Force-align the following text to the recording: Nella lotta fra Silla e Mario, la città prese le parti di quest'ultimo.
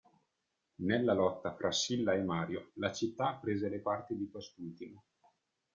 Nella 0.77 1.13
lotta 1.13 1.53
fra 1.53 1.71
Silla 1.71 2.13
e 2.13 2.23
Mario, 2.23 2.71
la 2.77 2.91
città 2.91 3.37
prese 3.39 3.69
le 3.69 3.77
parti 3.81 4.17
di 4.17 4.31
quest'ultimo. 4.31 5.03